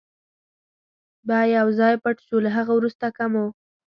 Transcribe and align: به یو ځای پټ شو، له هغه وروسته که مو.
به 1.27 1.39
یو 1.57 1.67
ځای 1.79 1.93
پټ 2.03 2.17
شو، 2.25 2.37
له 2.45 2.49
هغه 2.57 2.71
وروسته 2.75 3.05
که 3.17 3.25
مو. 3.33 3.45